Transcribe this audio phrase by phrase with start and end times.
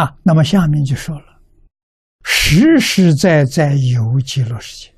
[0.00, 1.40] 啊，那么下面就说了，
[2.24, 4.94] 实实在在有极乐世界，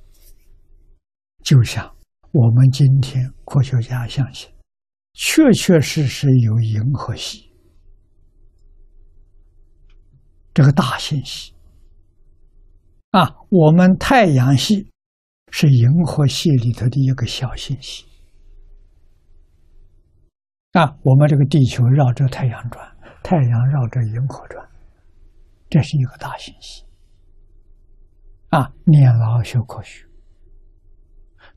[1.42, 1.92] 就像
[2.30, 4.48] 我们今天科学家相信，
[5.14, 7.50] 确确实实有银河系
[10.54, 11.52] 这个大星系
[13.10, 14.88] 啊，我们太阳系
[15.50, 18.04] 是银河系里头的一个小星系
[20.74, 24.64] 啊，我们这个地球绕着太阳转，太阳绕着银河转。
[25.72, 26.84] 这是一个大信息
[28.50, 28.74] 啊！
[28.84, 30.06] 念老学科学，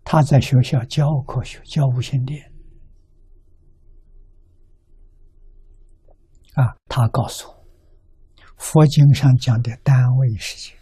[0.05, 2.49] 他在学校教科学，教无线电
[6.53, 6.77] 啊。
[6.85, 7.67] 他告诉我，
[8.55, 10.77] 佛经上讲的单位世界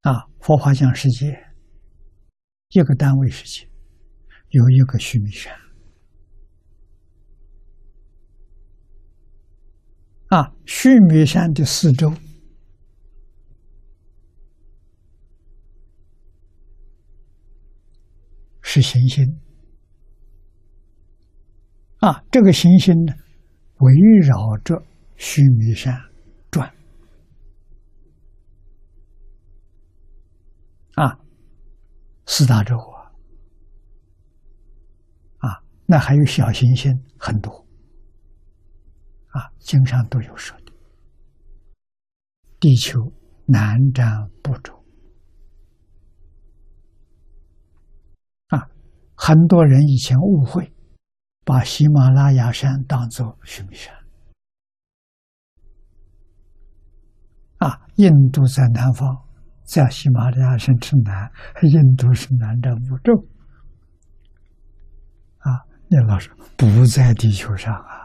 [0.00, 1.26] 啊，佛法讲世界，
[2.70, 3.70] 一个单位世界
[4.48, 5.65] 有一个须弥山。
[10.28, 12.12] 啊，须弥山的四周
[18.60, 19.24] 是行星。
[21.98, 23.14] 啊，这个行星呢，
[23.78, 24.82] 围绕着
[25.16, 25.94] 须弥山
[26.50, 26.68] 转。
[30.94, 31.18] 啊，
[32.26, 33.12] 四大洲啊，
[35.38, 37.65] 啊，那还有小行星很多。
[39.36, 40.72] 啊，经上都有说的，
[42.58, 43.12] 地球
[43.44, 44.72] 南瞻部洲
[48.46, 48.66] 啊，
[49.14, 50.72] 很多人以前误会，
[51.44, 53.94] 把喜马拉雅山当做须弥山。
[57.58, 59.22] 啊，印度在南方，
[59.64, 63.12] 在喜马拉雅山之南，印度是南瞻部洲
[65.40, 67.95] 啊，那老师不在地球上啊。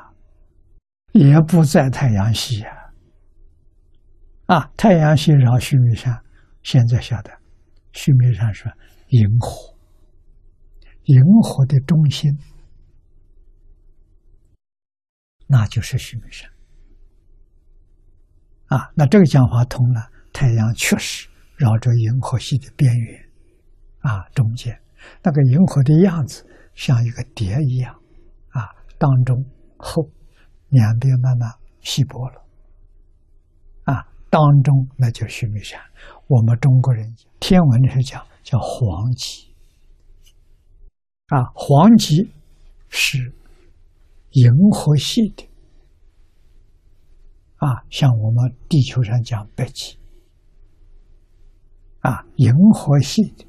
[1.13, 2.93] 也不在太阳系呀，
[4.45, 6.23] 啊，太阳系绕须弥山，
[6.63, 7.31] 现在晓得，
[7.91, 8.72] 须弥山是
[9.09, 9.75] 银河，
[11.03, 12.31] 银河的中心，
[15.47, 16.50] 那就是须弥山，
[18.67, 21.27] 啊，那这个讲法通了，太阳确实
[21.57, 23.29] 绕着银河系的边缘，
[24.00, 24.81] 啊，中间。
[25.23, 27.94] 那个银河的样子像一个碟一样，
[28.51, 29.44] 啊，当中
[29.77, 30.09] 厚。
[30.71, 31.49] 两边慢慢
[31.81, 32.45] 稀薄了，
[33.83, 35.79] 啊，当中那就是须弥山。
[36.27, 39.53] 我们中国人天文是讲叫黄极，
[41.27, 42.31] 啊，黄极
[42.87, 43.33] 是
[44.31, 45.49] 银河系的，
[47.57, 49.97] 啊，像我们地球上讲北极，
[51.99, 53.45] 啊，银河系的。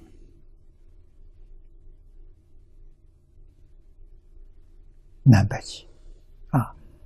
[5.24, 5.91] 南北极。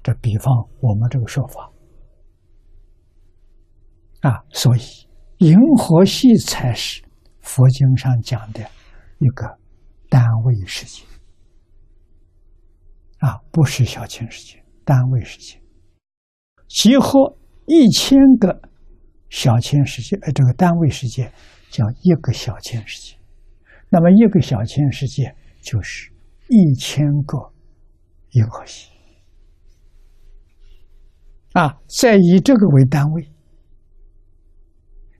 [0.06, 1.72] 这比方我们这个说法
[4.20, 4.80] 啊，所以
[5.38, 7.02] 银河系才是
[7.40, 8.60] 佛经上讲的
[9.18, 9.58] 一个
[10.08, 11.02] 单位世界
[13.18, 15.60] 啊，不是小千世界，单位世界。
[16.68, 18.62] 集合一千个
[19.28, 21.32] 小千世界，呃，这个单位世界
[21.68, 23.18] 叫一个小千世界，
[23.90, 26.12] 那么一个小千世界就是
[26.46, 27.52] 一千个
[28.30, 28.92] 银河系。
[31.56, 33.32] 啊，再以这个为单位，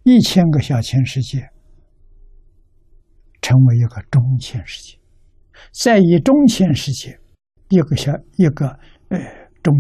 [0.03, 1.49] 一千个小千世界
[3.41, 4.99] 成为一个中千世界，
[5.73, 7.19] 再以中千世界
[7.71, 8.69] 一个小一个
[9.09, 9.19] 呃
[9.63, 9.75] 中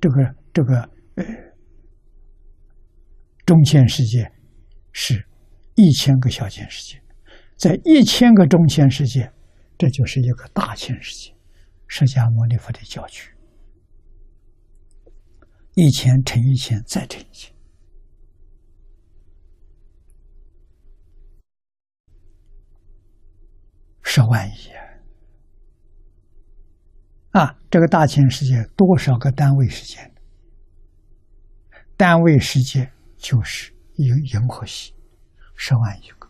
[0.00, 0.80] 这个这个
[1.14, 1.24] 呃
[3.46, 4.32] 中千世界
[4.90, 5.24] 是
[5.76, 7.00] 一千个小千世界，
[7.56, 9.30] 在一千个中千世界，
[9.78, 11.32] 这就是一个大千世界，
[11.86, 13.30] 释迦牟尼佛的教区。
[15.82, 17.50] 一千乘一千，再乘一千，
[24.02, 24.68] 十万亿
[27.30, 27.56] 啊！
[27.70, 30.12] 这个大千世界多少个单位时间？
[31.96, 34.92] 单位世界就是银银河系，
[35.56, 36.28] 十万亿个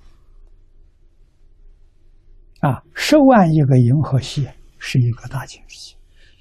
[2.60, 2.84] 啊！
[2.94, 4.48] 十万亿个银河系
[4.78, 5.96] 是一个大千世界，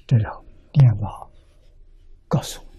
[0.06, 1.28] 这时候念老
[2.28, 2.69] 告诉我。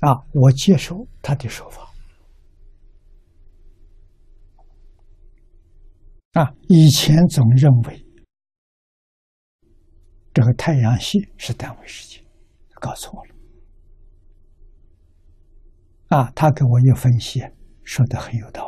[0.00, 1.82] 啊，我接受他的说法。
[6.32, 8.06] 啊，以前总认为
[10.32, 12.24] 这个太阳系是单位时间，
[12.74, 13.34] 搞错了。
[16.08, 17.40] 啊，他给我一分析，
[17.82, 18.67] 说的很有道